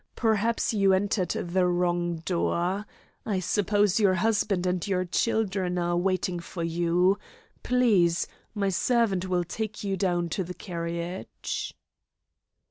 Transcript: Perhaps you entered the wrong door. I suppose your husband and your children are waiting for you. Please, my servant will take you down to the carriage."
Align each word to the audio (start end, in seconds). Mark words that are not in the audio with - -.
Perhaps 0.15 0.73
you 0.73 0.93
entered 0.93 1.29
the 1.29 1.67
wrong 1.67 2.23
door. 2.25 2.87
I 3.23 3.39
suppose 3.39 3.99
your 3.99 4.15
husband 4.15 4.65
and 4.65 4.87
your 4.87 5.05
children 5.05 5.77
are 5.77 5.95
waiting 5.95 6.39
for 6.39 6.63
you. 6.63 7.19
Please, 7.61 8.25
my 8.55 8.69
servant 8.69 9.29
will 9.29 9.43
take 9.43 9.83
you 9.83 9.95
down 9.95 10.27
to 10.29 10.43
the 10.43 10.55
carriage." 10.55 11.75